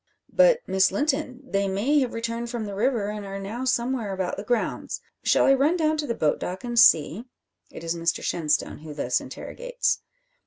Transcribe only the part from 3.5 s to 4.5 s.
somewhere about the